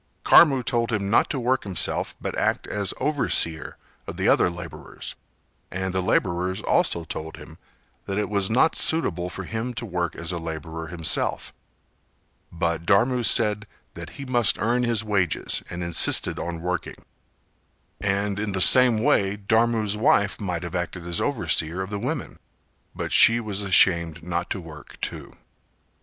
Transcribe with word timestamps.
Karmu 0.25 0.63
told 0.63 0.91
him 0.91 1.11
not 1.11 1.29
to 1.29 1.39
work 1.39 1.63
himself 1.63 2.15
but 2.19 2.35
act 2.35 2.65
as 2.65 2.91
overseer 2.99 3.77
of 4.07 4.17
the 4.17 4.27
other 4.27 4.49
labourers, 4.49 5.13
and 5.69 5.93
the 5.93 6.01
labourers 6.01 6.59
also 6.59 7.03
told 7.03 7.37
him 7.37 7.59
that 8.07 8.17
it 8.17 8.27
was 8.27 8.49
not 8.49 8.75
suitable 8.75 9.29
for 9.29 9.43
him 9.43 9.75
to 9.75 9.85
work 9.85 10.15
as 10.15 10.31
a 10.31 10.39
labourer 10.39 10.87
himself, 10.87 11.53
but 12.51 12.83
Dharmu 12.87 13.21
said 13.23 13.67
that 13.93 14.09
he 14.17 14.25
must 14.25 14.57
earn 14.59 14.81
his 14.81 15.03
wages 15.03 15.61
and 15.69 15.83
insisted 15.83 16.39
on 16.39 16.61
working; 16.63 16.97
and 17.99 18.39
in 18.39 18.53
the 18.53 18.59
same 18.59 19.03
way 19.03 19.37
Dharmu's 19.37 19.95
wife 19.97 20.39
might 20.41 20.63
have 20.63 20.73
acted 20.73 21.05
as 21.05 21.21
overseer 21.21 21.83
of 21.83 21.91
the 21.91 21.99
women, 21.99 22.39
but 22.95 23.11
she 23.11 23.39
was 23.39 23.61
ashamed 23.61 24.23
not 24.23 24.49
to 24.49 24.59
work 24.59 24.99
too. 24.99 25.35